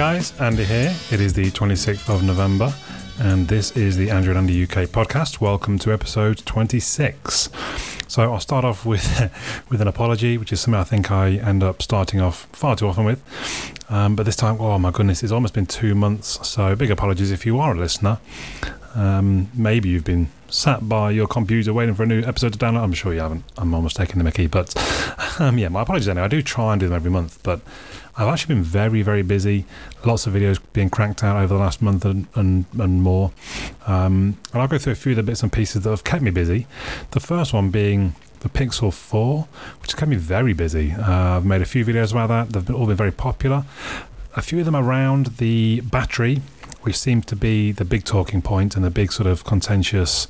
[0.00, 0.96] Guys, Andy here.
[1.10, 2.72] It is the 26th of November,
[3.18, 5.42] and this is the Android Andy UK podcast.
[5.42, 7.50] Welcome to episode 26.
[8.08, 9.04] So I'll start off with
[9.68, 12.88] with an apology, which is something I think I end up starting off far too
[12.88, 13.22] often with.
[13.90, 16.48] Um, but this time, oh my goodness, it's almost been two months.
[16.48, 18.20] So big apologies if you are a listener.
[18.94, 22.82] Um, maybe you've been sat by your computer waiting for a new episode to download.
[22.82, 23.44] I'm sure you haven't.
[23.56, 24.74] I'm almost taking the mickey, but
[25.40, 26.24] um, yeah, my apologies anyway.
[26.24, 27.60] I do try and do them every month, but
[28.16, 29.64] I've actually been very, very busy.
[30.04, 33.32] Lots of videos being cranked out over the last month and, and, and more.
[33.86, 36.22] Um, and I'll go through a few of the bits and pieces that have kept
[36.22, 36.66] me busy.
[37.12, 39.46] The first one being the Pixel 4,
[39.80, 40.92] which has kept me very busy.
[40.92, 42.52] Uh, I've made a few videos about that.
[42.52, 43.64] They've all been very popular.
[44.36, 46.40] A few of them around the battery,
[46.82, 50.26] which seemed to be the big talking point and the big sort of contentious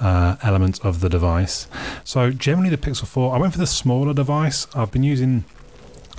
[0.00, 1.66] uh, element of the device.
[2.04, 4.66] So generally, the Pixel 4, I went for the smaller device.
[4.74, 5.44] I've been using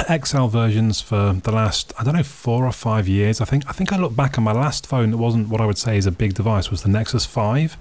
[0.02, 3.39] XL versions for the last I don't know four or five years.
[3.42, 5.66] I think I think I look back on my last phone that wasn't what I
[5.66, 7.78] would say is a big device was the Nexus Five.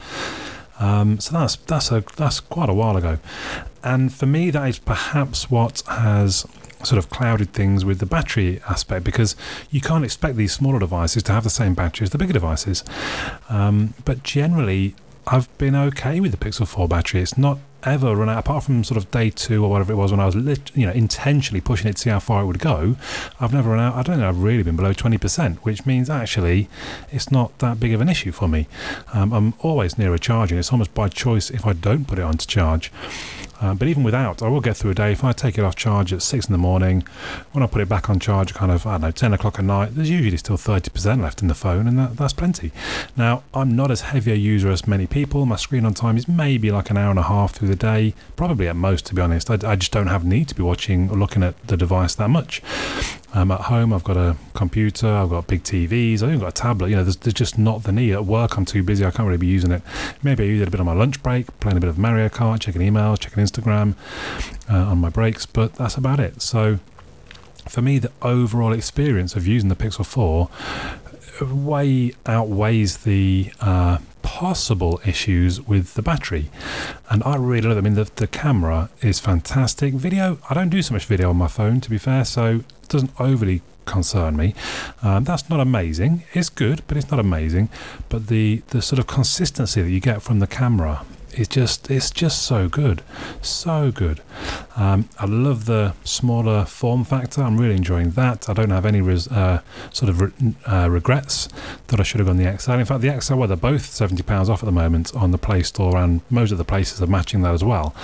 [0.79, 3.19] Um, so that's that's a that's quite a while ago,
[3.83, 6.47] and for me that is perhaps what has
[6.85, 9.37] sort of clouded things with the battery aspect because
[9.71, 12.85] you can't expect these smaller devices to have the same battery as the bigger devices.
[13.49, 14.95] Um, but generally,
[15.27, 17.21] I've been okay with the Pixel 4 battery.
[17.21, 20.11] It's not ever run out, apart from sort of day two or whatever it was
[20.11, 22.59] when I was, lit, you know, intentionally pushing it to see how far it would
[22.59, 22.97] go.
[23.41, 23.95] I've never run out.
[23.95, 26.69] I don't think I've really been below 20%, which means actually
[27.11, 28.69] it's not that big of an issue for me.
[29.13, 30.59] Um, I'm always near a charging.
[30.59, 32.93] It's almost by choice if I don't put it on to charge.
[33.63, 35.13] Uh, but even without, I will get through a day.
[35.13, 37.05] If I take it off charge at six in the morning,
[37.53, 39.65] when I put it back on charge, kind of, I don't know, 10 o'clock at
[39.65, 42.73] night, there's usually still 30% left in the phone, and that, that's plenty.
[43.17, 45.47] Now, I'm not as heavy a user as many people.
[45.47, 48.15] My screen on time is maybe like an hour and a half through the day,
[48.35, 49.49] probably at most, to be honest.
[49.49, 52.31] I, I just don't have need to be watching or looking at the device that
[52.31, 52.63] much.
[53.35, 56.53] Um, at home, I've got a computer, I've got big TVs, I've even got a
[56.53, 56.91] tablet.
[56.91, 58.13] You know, there's, there's just not the need.
[58.13, 59.83] At work, I'm too busy, I can't really be using it.
[60.23, 62.29] Maybe I use it a bit on my lunch break, playing a bit of Mario
[62.29, 63.95] Kart, checking emails, checking Instagram
[64.71, 66.43] uh, on my breaks, but that's about it.
[66.43, 66.79] So,
[67.69, 70.51] for me, the overall experience of using the Pixel 4
[71.41, 76.51] way outweighs the uh, possible issues with the battery.
[77.11, 77.81] And I really love it.
[77.81, 79.95] I mean, the, the camera is fantastic.
[79.95, 83.19] Video, I don't do so much video on my phone, to be fair, so doesn't
[83.19, 84.55] overly concern me.
[85.03, 86.25] Um, that's not amazing.
[86.33, 87.69] It's good, but it's not amazing.
[88.09, 91.05] But the, the sort of consistency that you get from the camera
[91.35, 93.03] is just it's just so good,
[93.41, 94.21] so good.
[94.77, 97.43] Um, I love the smaller form factor.
[97.43, 98.49] I'm really enjoying that.
[98.49, 101.49] I don't have any res, uh, sort of re, uh, regrets
[101.89, 102.73] that I should have gone the XL.
[102.73, 105.39] In fact, the XL, well, they're both seventy pounds off at the moment on the
[105.39, 107.95] Play Store, and most of the places are matching that as well.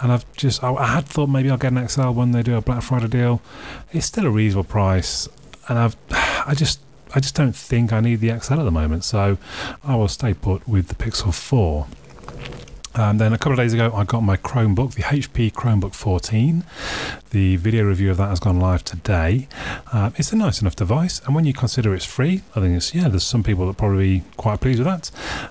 [0.00, 2.56] And I've just I, I had thought maybe I'll get an XL when they do
[2.56, 3.40] a Black Friday deal.
[3.92, 5.28] It's still a reasonable price,
[5.68, 6.80] and I've I just
[7.14, 9.38] I just don't think I need the XL at the moment, so
[9.84, 11.86] I will stay put with the Pixel 4.
[12.98, 16.64] And then a couple of days ago, I got my Chromebook, the HP Chromebook 14.
[17.28, 19.48] The video review of that has gone live today.
[19.92, 22.94] Uh, it's a nice enough device, and when you consider it's free, I think it's
[22.94, 23.08] yeah.
[23.08, 25.10] There's some people that probably quite pleased with that.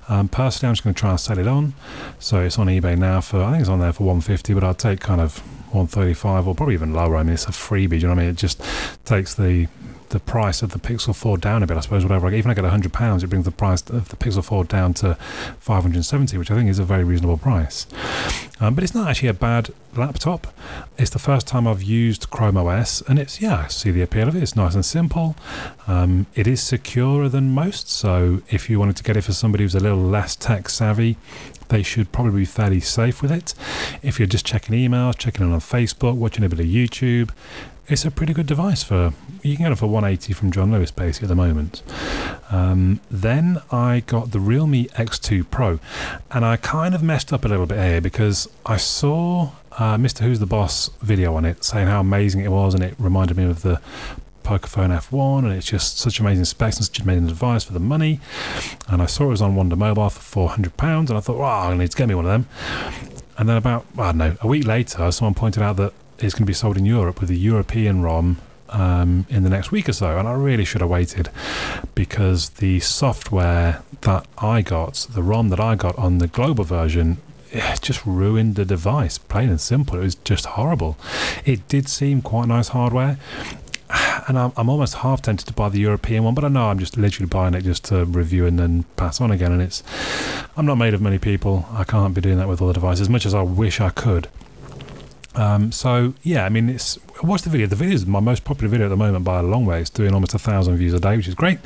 [0.09, 1.75] Um, personally, I'm just going to try and sell it on.
[2.17, 4.73] So it's on eBay now for I think it's on there for 150, but I'll
[4.73, 5.37] take kind of
[5.71, 7.15] 135 or probably even lower.
[7.15, 7.89] I mean, it's a freebie.
[7.89, 8.29] Do you know what I mean?
[8.31, 8.59] It just
[9.05, 9.67] takes the
[10.09, 12.27] the price of the Pixel 4 down a bit, I suppose, whatever.
[12.27, 15.15] Even if I get £100, it brings the price of the Pixel 4 down to
[15.59, 17.87] 570 which I think is a very reasonable price.
[18.59, 20.47] Um, but it's not actually a bad laptop.
[20.97, 24.27] It's the first time I've used Chrome OS, and it's, yeah, I see the appeal
[24.27, 24.43] of it.
[24.43, 25.35] It's nice and simple.
[25.87, 29.63] Um, it is securer than most, so if you wanted to get it for somebody
[29.63, 31.17] who's a little less tech savvy,
[31.69, 33.53] they should probably be fairly safe with it.
[34.01, 37.31] If you're just checking emails, checking in on Facebook, watching a bit of YouTube,
[37.87, 39.13] it's a pretty good device for
[39.45, 41.83] you can get it for 180 from John Lewis basically at the moment.
[42.49, 45.79] Um, then I got the Realme X2 Pro,
[46.31, 50.97] and I kind of messed up a little bit here because I saw uh, Mrwhosetheboss
[50.99, 53.79] video on it saying how amazing it was, and it reminded me of the
[54.43, 58.19] Pocophone F1, and it's just such amazing specs and such amazing device for the money.
[58.87, 61.75] And I saw it was on Wondamobile for 400 pounds, and I thought, wow, I
[61.75, 62.47] need to get me one of them.
[63.37, 66.43] And then about I don't know a week later, someone pointed out that is going
[66.43, 68.37] to be sold in Europe with a European ROM
[68.69, 70.17] um, in the next week or so.
[70.17, 71.29] And I really should have waited
[71.93, 77.17] because the software that I got, the ROM that I got on the global version,
[77.51, 79.97] it just ruined the device, plain and simple.
[79.99, 80.97] It was just horrible.
[81.45, 83.17] It did seem quite nice hardware.
[84.27, 86.79] And I'm, I'm almost half tempted to buy the European one, but I know I'm
[86.79, 89.51] just literally buying it just to review and then pass on again.
[89.51, 89.83] And it's,
[90.57, 91.67] I'm not made of many people.
[91.71, 93.91] I can't be doing that with all the devices as much as I wish I
[93.91, 94.27] could.
[95.35, 97.67] Um, so yeah, I mean, it's watch the video.
[97.67, 99.81] The video is my most popular video at the moment by a long way.
[99.81, 101.59] It's doing almost a thousand views a day, which is great.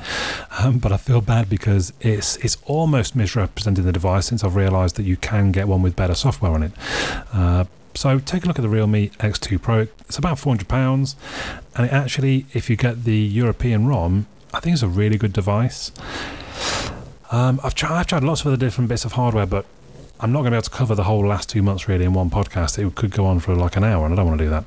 [0.60, 4.96] Um, but I feel bad because it's it's almost misrepresenting the device since I've realised
[4.96, 6.72] that you can get one with better software on it.
[7.34, 9.88] Uh, so take a look at the Realme X2 Pro.
[10.02, 11.16] It's about four hundred pounds,
[11.76, 15.34] and it actually, if you get the European ROM, I think it's a really good
[15.34, 15.92] device.
[17.32, 19.66] Um, I've tried, I've tried lots of other different bits of hardware, but
[20.22, 22.14] I'm not going to be able to cover the whole last two months really in
[22.14, 22.78] one podcast.
[22.78, 24.66] It could go on for like an hour, and I don't want to do that.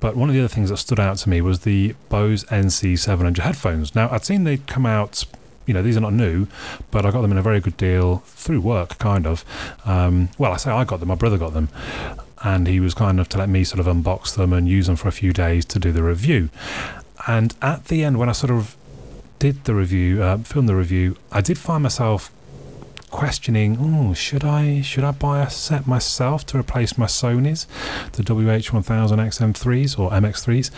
[0.00, 3.38] But one of the other things that stood out to me was the Bose NC700
[3.38, 3.94] headphones.
[3.94, 5.24] Now, I'd seen they'd come out,
[5.66, 6.48] you know, these are not new,
[6.90, 9.44] but I got them in a very good deal through work, kind of.
[9.84, 11.68] Um, well, I say I got them, my brother got them.
[12.42, 14.96] And he was kind enough to let me sort of unbox them and use them
[14.96, 16.50] for a few days to do the review.
[17.28, 18.76] And at the end, when I sort of
[19.38, 22.32] did the review, uh, filmed the review, I did find myself
[23.12, 27.68] questioning, oh, should I should I buy a set myself to replace my Sony's,
[28.12, 30.70] the WH1000XM3s or MX3s?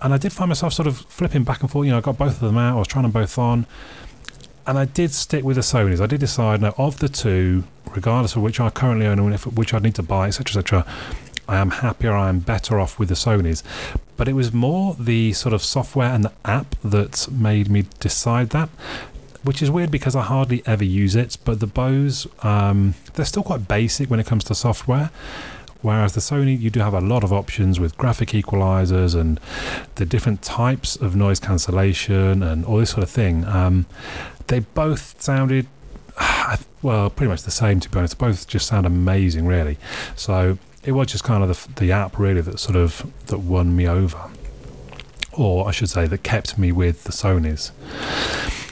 [0.00, 1.86] And I did find myself sort of flipping back and forth.
[1.86, 2.76] You know, I got both of them out.
[2.76, 3.66] I was trying them both on,
[4.66, 6.00] and I did stick with the Sony's.
[6.00, 9.74] I did decide now of the two, regardless of which I currently own and which
[9.74, 10.86] I'd need to buy, etc., etc.
[11.48, 12.12] I am happier.
[12.12, 13.64] I am better off with the Sony's.
[14.18, 18.50] But it was more the sort of software and the app that made me decide
[18.50, 18.68] that
[19.42, 21.38] which is weird because I hardly ever use it.
[21.44, 25.10] But the Bose, um, they're still quite basic when it comes to software.
[25.80, 29.38] Whereas the Sony, you do have a lot of options with graphic equalizers and
[29.94, 33.44] the different types of noise cancellation and all this sort of thing.
[33.44, 33.86] Um,
[34.48, 35.68] they both sounded,
[36.82, 38.18] well, pretty much the same to be honest.
[38.18, 39.78] Both just sound amazing, really.
[40.16, 43.76] So it was just kind of the, the app really that sort of that won
[43.76, 44.30] me over,
[45.32, 47.70] or I should say that kept me with the Sony's.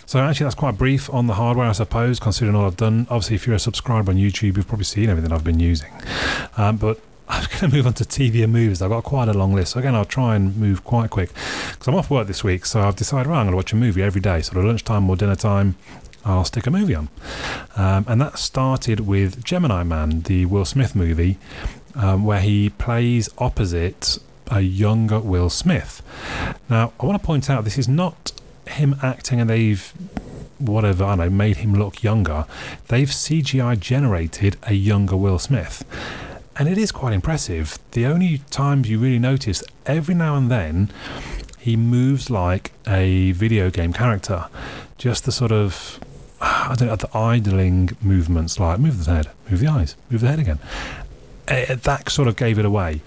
[0.06, 3.08] So actually, that's quite brief on the hardware, I suppose, considering all I've done.
[3.10, 5.90] Obviously, if you're a subscriber on YouTube, you've probably seen everything I've been using.
[6.56, 8.80] Um, but I'm going to move on to TV and movies.
[8.80, 9.72] I've got quite a long list.
[9.72, 11.30] So again, I'll try and move quite quick
[11.70, 12.66] because I'm off work this week.
[12.66, 14.42] So I've decided, well, I'm going to watch a movie every day.
[14.42, 15.74] So at lunchtime or dinner time,
[16.24, 17.08] I'll stick a movie on.
[17.76, 21.36] Um, and that started with Gemini Man, the Will Smith movie,
[21.96, 24.18] um, where he plays opposite
[24.52, 26.00] a younger Will Smith.
[26.70, 28.30] Now, I want to point out this is not
[28.68, 29.92] him acting and they've
[30.58, 32.46] whatever I know made him look younger.
[32.88, 35.84] They've CGI generated a younger Will Smith.
[36.58, 37.78] And it is quite impressive.
[37.90, 40.90] The only times you really notice every now and then
[41.58, 44.46] he moves like a video game character.
[44.96, 46.00] Just the sort of
[46.40, 50.28] I don't know, the idling movements like move the head, move the eyes, move the
[50.28, 50.58] head again.
[51.48, 53.00] Uh, that sort of gave it away.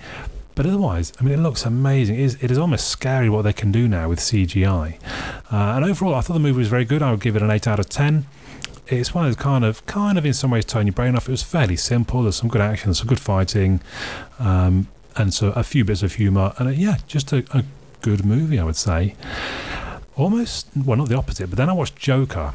[0.60, 2.16] But otherwise, I mean, it looks amazing.
[2.16, 5.02] It is, it is almost scary what they can do now with CGI.
[5.50, 7.02] Uh, and overall, I thought the movie was very good.
[7.02, 8.26] I would give it an 8 out of 10
[8.88, 11.30] it's one of those kind of kind of in some ways turn your brain off.
[11.30, 12.24] It was fairly simple.
[12.24, 13.80] There's some good action, some good fighting,
[14.38, 16.54] um, and so a few bits of humour.
[16.58, 17.64] And uh, yeah, just a, a,
[18.02, 19.16] good movie, I would say.
[20.18, 21.50] Almost well, not the opposite.
[21.50, 22.54] But then I watched Joker,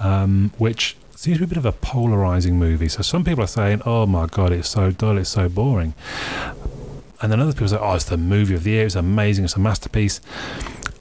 [0.00, 2.88] um, which seems to be a bit of a polarizing movie.
[2.88, 5.94] So some people are saying, "Oh my god, it's so dull, it's so boring,"
[7.20, 8.86] and then other people say, "Oh, it's the movie of the year.
[8.86, 9.44] It's amazing.
[9.44, 10.20] It's a masterpiece."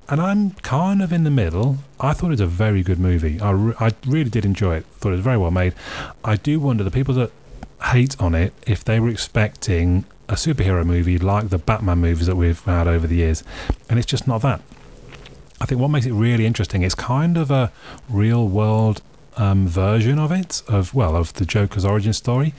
[0.09, 1.77] And I'm kind of in the middle.
[1.99, 3.41] I thought it was a very good movie.
[3.41, 4.85] I, re- I really did enjoy it.
[4.85, 5.73] Thought it was very well made.
[6.23, 7.31] I do wonder the people that
[7.83, 12.35] hate on it if they were expecting a superhero movie like the Batman movies that
[12.35, 13.43] we've had over the years,
[13.89, 14.61] and it's just not that.
[15.59, 17.71] I think what makes it really interesting is kind of a
[18.09, 19.01] real world
[19.37, 22.53] um, version of it, of well, of the Joker's origin story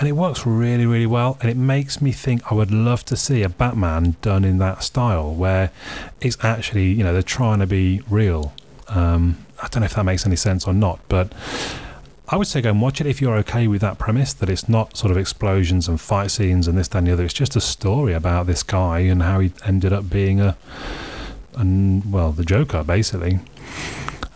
[0.00, 1.36] and it works really, really well.
[1.42, 4.82] And it makes me think I would love to see a Batman done in that
[4.82, 5.70] style, where
[6.22, 8.54] it's actually, you know, they're trying to be real.
[8.88, 11.34] Um, I don't know if that makes any sense or not, but
[12.30, 14.70] I would say go and watch it if you're okay with that premise that it's
[14.70, 17.24] not sort of explosions and fight scenes and this, that, and the other.
[17.24, 20.56] It's just a story about this guy and how he ended up being a,
[21.58, 23.40] and well, the Joker, basically.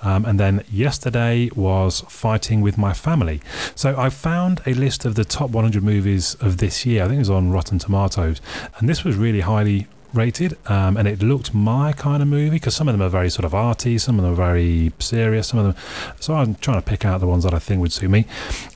[0.05, 3.41] Um, and then yesterday was Fighting with My Family.
[3.75, 7.03] So I found a list of the top 100 movies of this year.
[7.03, 8.41] I think it was on Rotten Tomatoes.
[8.79, 12.75] And this was really highly rated, um, and it looked my kind of movie because
[12.75, 15.59] some of them are very sort of arty, some of them are very serious, some
[15.59, 15.75] of them.
[16.21, 18.27] So I'm trying to pick out the ones that I think would suit me.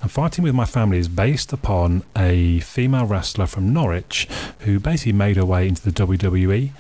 [0.02, 4.28] And Fighting with My Family is based upon a female wrestler from Norwich
[4.61, 6.71] who basically made her way into the WWE,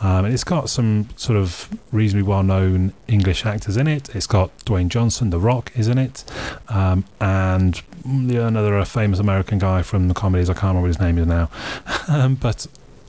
[0.00, 4.14] um, and it's got some sort of reasonably well-known English actors in it.
[4.14, 6.24] It's got Dwayne Johnson, The Rock, is in it,
[6.68, 10.50] um, and another famous American guy from the comedies.
[10.50, 11.50] I can't remember what his name is now,
[12.08, 12.66] um, but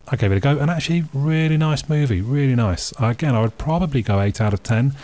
[0.10, 2.93] I gave it a go, and actually, really nice movie, really nice.
[3.00, 4.95] Again, I would probably go eight out of ten.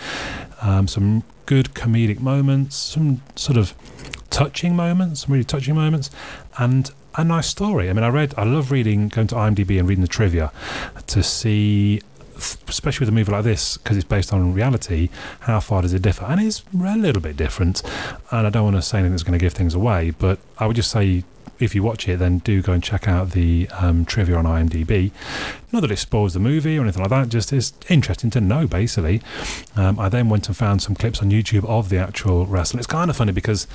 [0.61, 3.73] Um, some good comedic moments, some sort of
[4.29, 6.09] touching moments, some really touching moments,
[6.57, 7.89] and a nice story.
[7.89, 10.51] I mean, I read, I love reading, going to IMDb and reading the trivia
[11.07, 12.01] to see
[12.67, 15.09] especially with a movie like this, because it's based on reality,
[15.41, 16.25] how far does it differ?
[16.25, 17.83] And it's a little bit different.
[18.31, 20.65] And I don't want to say anything that's going to give things away, but I
[20.65, 21.23] would just say
[21.59, 25.11] if you watch it, then do go and check out the um, trivia on IMDb.
[25.71, 28.67] Not that it spoils the movie or anything like that, just it's interesting to know,
[28.67, 29.21] basically.
[29.75, 32.79] Um, I then went and found some clips on YouTube of the actual wrestling.
[32.79, 33.67] It's kind of funny because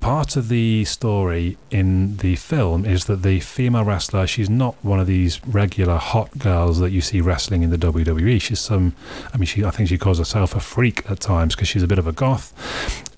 [0.00, 4.98] part of the story in the film is that the female wrestler she's not one
[4.98, 8.94] of these regular hot girls that you see wrestling in the WWE she's some
[9.34, 11.86] I mean she I think she calls herself a freak at times because she's a
[11.86, 12.54] bit of a goth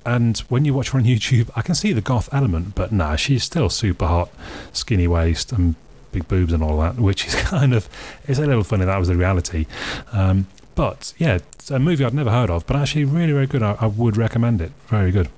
[0.05, 3.17] and when you watch her on YouTube I can see the goth element but nah
[3.17, 4.31] she's still super hot
[4.73, 5.75] skinny waist and
[6.11, 7.89] big boobs and all that which is kind of
[8.27, 9.67] it's a little funny that was the reality
[10.13, 13.63] um, but yeah it's a movie I'd never heard of but actually really very good
[13.63, 15.29] I, I would recommend it very good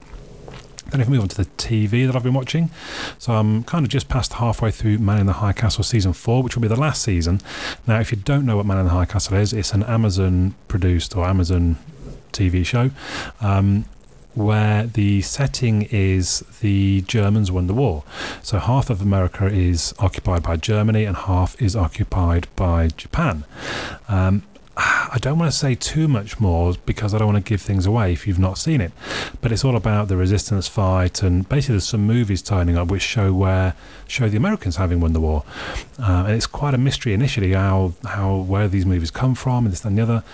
[0.90, 2.70] then if we move on to the TV that I've been watching,
[3.18, 6.42] so I'm kind of just past halfway through Man in the High Castle season four,
[6.42, 7.40] which will be the last season.
[7.86, 10.54] Now, if you don't know what Man in the High Castle is, it's an Amazon
[10.68, 11.78] produced or Amazon
[12.32, 12.90] TV show.
[13.40, 13.86] Um,
[14.34, 18.04] where the setting is the Germans won the war.
[18.42, 23.44] So half of America is occupied by Germany and half is occupied by Japan.
[24.08, 24.42] Um,
[24.76, 27.86] I don't want to say too much more because I don't want to give things
[27.86, 28.90] away if you've not seen it.
[29.40, 33.02] But it's all about the resistance fight, and basically there's some movies turning up which
[33.02, 33.74] show where
[34.08, 35.44] show the Americans having won the war,
[36.00, 39.72] uh, and it's quite a mystery initially how how where these movies come from and
[39.72, 40.24] this and the other.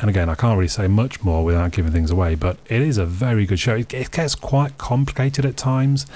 [0.00, 2.98] And again, I can't really say much more without giving things away, but it is
[2.98, 3.74] a very good show.
[3.74, 6.06] It, it gets quite complicated at times,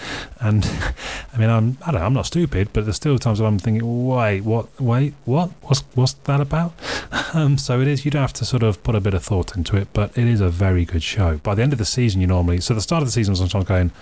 [0.40, 0.64] and
[1.34, 3.58] I mean, I'm I don't know, I'm not stupid, but there's still times when I'm
[3.58, 6.74] thinking, wait, what, wait, what, what's what's that about?
[7.34, 8.04] Um, so it is.
[8.04, 10.26] You would have to sort of put a bit of thought into it, but it
[10.26, 11.38] is a very good show.
[11.38, 13.62] By the end of the season, you normally so the start of the season, I'm
[13.62, 13.92] going,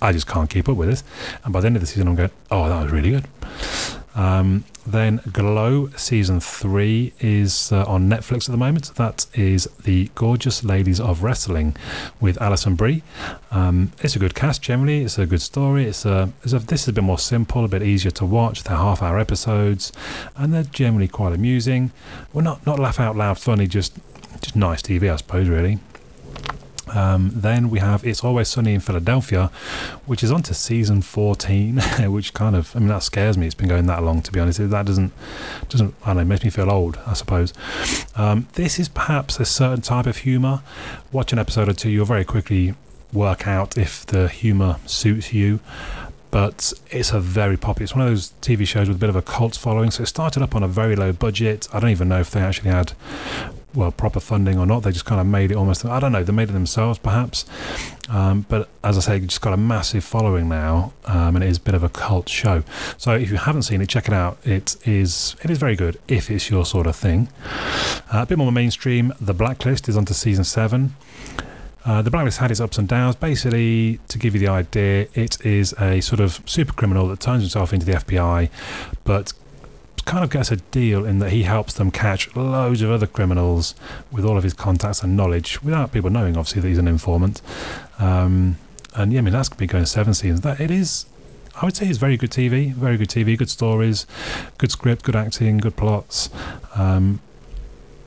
[0.00, 1.02] I just can't keep up with it,
[1.44, 3.24] and by the end of the season, I'm going, oh, that was really good.
[4.18, 8.92] Um, then Glow season three is uh, on Netflix at the moment.
[8.96, 11.76] That is the Gorgeous Ladies of Wrestling
[12.20, 13.04] with Alison Brie.
[13.52, 15.04] Um, it's a good cast generally.
[15.04, 15.84] It's a good story.
[15.84, 18.64] It's a, it's a this is a bit more simple, a bit easier to watch.
[18.64, 19.92] They're half hour episodes,
[20.36, 21.92] and they're generally quite amusing.
[22.32, 23.96] Well, not not laugh out loud funny, just
[24.40, 25.48] just nice TV, I suppose.
[25.48, 25.78] Really.
[26.90, 29.50] Um, then we have It's Always Sunny in Philadelphia,
[30.06, 33.46] which is on to season 14, which kind of, I mean, that scares me.
[33.46, 34.58] It's been going that long, to be honest.
[34.58, 35.12] That doesn't,
[35.68, 37.52] doesn't I don't know, makes me feel old, I suppose.
[38.16, 40.62] Um, this is perhaps a certain type of humour.
[41.12, 42.74] Watch an episode or two, you'll very quickly
[43.12, 45.60] work out if the humour suits you
[46.30, 47.84] but it's a very popular.
[47.84, 49.90] It's one of those TV shows with a bit of a cult following.
[49.90, 51.66] So it started up on a very low budget.
[51.72, 52.92] I don't even know if they actually had
[53.74, 54.82] well proper funding or not.
[54.82, 55.84] They just kind of made it almost.
[55.84, 56.24] I don't know.
[56.24, 57.44] They made it themselves, perhaps.
[58.08, 61.58] Um, but as I say, just got a massive following now, um, and it is
[61.58, 62.62] a bit of a cult show.
[62.96, 64.38] So if you haven't seen it, check it out.
[64.44, 67.28] It is it is very good if it's your sort of thing.
[68.12, 69.12] Uh, a bit more mainstream.
[69.20, 70.96] The Blacklist is on to season seven.
[71.84, 73.16] Uh, the Blacklist had its ups and downs.
[73.16, 77.42] Basically, to give you the idea, it is a sort of super criminal that turns
[77.42, 78.50] himself into the FBI,
[79.04, 79.32] but
[80.04, 83.74] kind of gets a deal in that he helps them catch loads of other criminals
[84.10, 87.40] with all of his contacts and knowledge without people knowing, obviously, that he's an informant.
[87.98, 88.56] Um,
[88.94, 90.40] and yeah, I mean, that's going to be going seven seasons.
[90.42, 91.06] That It is,
[91.60, 94.06] I would say, it's very good TV, very good TV, good stories,
[94.58, 96.30] good script, good acting, good plots.
[96.74, 97.20] Um,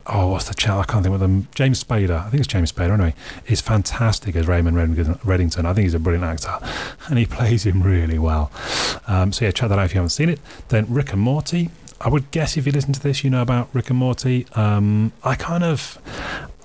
[0.06, 0.78] oh, what's the chap?
[0.78, 1.48] I can't think of them.
[1.54, 3.14] James Spader, I think it's James Spader anyway,
[3.46, 5.64] is fantastic as Raymond Reddington.
[5.64, 6.58] I think he's a brilliant actor
[7.08, 8.50] and he plays him really well.
[9.06, 10.40] Um, so, yeah, check that out if you haven't seen it.
[10.68, 11.70] Then Rick and Morty.
[12.04, 14.44] I would guess if you listen to this, you know about Rick and Morty.
[14.54, 15.98] Um, I kind of,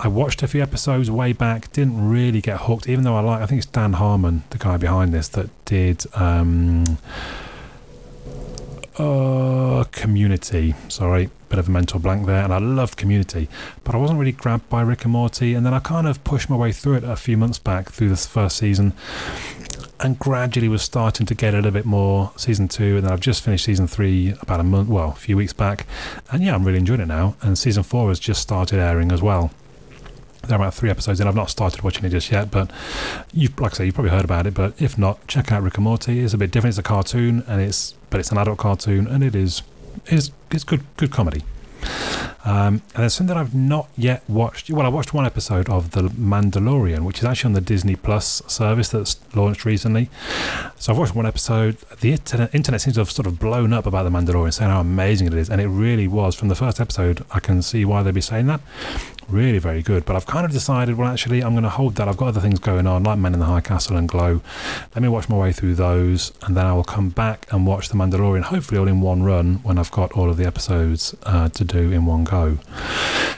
[0.00, 3.40] I watched a few episodes way back, didn't really get hooked, even though I like,
[3.40, 6.98] I think it's Dan Harmon, the guy behind this, that did um,
[8.98, 10.74] uh, Community.
[10.88, 12.42] Sorry, bit of a mental blank there.
[12.42, 13.48] And I loved Community,
[13.84, 15.54] but I wasn't really grabbed by Rick and Morty.
[15.54, 18.08] And then I kind of pushed my way through it a few months back through
[18.08, 18.92] this first season
[20.00, 23.20] and gradually was starting to get a little bit more season two and then I've
[23.20, 25.86] just finished season three about a month well a few weeks back
[26.30, 29.22] and yeah I'm really enjoying it now and season four has just started airing as
[29.22, 29.50] well
[30.46, 32.70] there are about three episodes and I've not started watching it just yet but
[33.32, 35.78] you like I say you've probably heard about it but if not check out Rick
[35.78, 38.58] and Morty it's a bit different it's a cartoon and it's but it's an adult
[38.58, 39.62] cartoon and it is
[40.06, 41.42] is it's good good comedy
[42.48, 44.70] Um, and there's something that I've not yet watched.
[44.70, 48.42] Well, I watched one episode of The Mandalorian, which is actually on the Disney Plus
[48.46, 50.08] service that's launched recently.
[50.78, 51.76] So I've watched one episode.
[52.00, 54.80] The internet, internet seems to have sort of blown up about The Mandalorian, saying how
[54.80, 55.50] amazing it is.
[55.50, 56.34] And it really was.
[56.34, 58.62] From the first episode, I can see why they'd be saying that
[59.28, 60.04] really very good.
[60.04, 62.08] But I've kind of decided, well, actually, I'm going to hold that.
[62.08, 64.40] I've got other things going on, like Men in the High Castle and Glow.
[64.94, 67.88] Let me watch my way through those, and then I will come back and watch
[67.88, 71.48] The Mandalorian, hopefully all in one run when I've got all of the episodes uh,
[71.50, 72.37] to do in one go.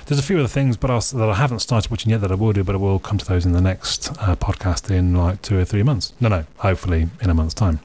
[0.07, 2.35] There's a few other things, but I'll, that I haven't started watching yet that I
[2.35, 5.43] will do, but I will come to those in the next uh, podcast in like
[5.43, 6.13] two or three months.
[6.21, 7.81] No, no, hopefully in a month's time.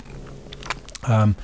[1.08, 1.36] Um,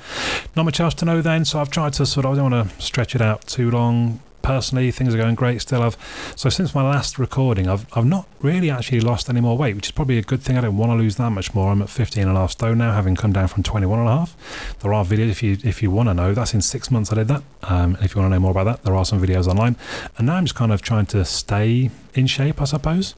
[0.56, 2.70] not much else to know then, so I've tried to sort of, I don't want
[2.70, 5.82] to stretch it out too long personally, things are going great still.
[5.82, 5.96] I've
[6.36, 9.86] so since my last recording, I've I've not really actually lost any more weight, which
[9.86, 10.58] is probably a good thing.
[10.58, 11.70] I don't want to lose that much more.
[11.70, 14.12] I'm at 15 and a half stone now, having come down from 21 and a
[14.12, 14.76] half.
[14.80, 16.34] There are videos if you if you want to know.
[16.34, 17.42] That's in six months I did that.
[17.62, 19.76] Um, if you want to know more about that, there are some videos online.
[20.18, 23.14] And now I'm just kind of trying to stay in shape, I suppose.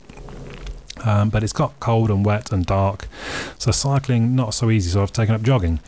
[1.05, 3.09] Um, but it's got cold and wet and dark,
[3.59, 4.91] so cycling not so easy.
[4.91, 5.81] So I've taken up jogging,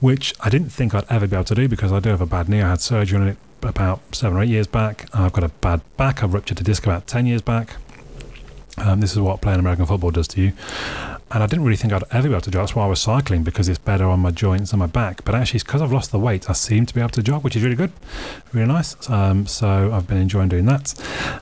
[0.00, 2.26] which I didn't think I'd ever be able to do because I do have a
[2.26, 2.62] bad knee.
[2.62, 3.36] I had surgery on it
[3.70, 5.08] about seven or eight years back.
[5.14, 6.22] I've got a bad back.
[6.22, 7.76] I've ruptured a disc about 10 years back.
[8.78, 10.52] Um, this is what playing American football does to you.
[11.30, 12.62] And I didn't really think I'd ever be able to jog.
[12.62, 15.24] That's why I was cycling because it's better on my joints and my back.
[15.24, 17.44] But actually, it's because I've lost the weight, I seem to be able to jog,
[17.44, 17.92] which is really good,
[18.52, 18.96] really nice.
[19.08, 20.94] Um, so I've been enjoying doing that.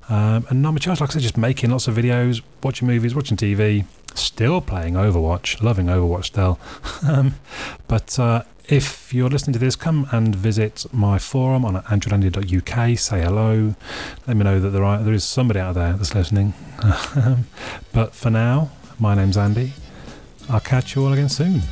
[0.08, 3.36] Um, and much else, like I said, just making lots of videos, watching movies, watching
[3.36, 3.84] TV,
[4.14, 6.58] still playing Overwatch, loving Overwatch still.
[7.02, 7.34] Um,
[7.88, 12.98] but uh, if you're listening to this, come and visit my forum on androidandy.uk.
[12.98, 13.74] Say hello.
[14.28, 16.54] Let me know that there are there is somebody out there that's listening.
[17.92, 19.72] but for now, my name's Andy.
[20.48, 21.62] I'll catch you all again soon.